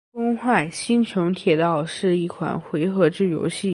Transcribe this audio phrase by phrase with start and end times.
[0.17, 3.69] 《崩坏：星穹铁道》是一款回合制游戏。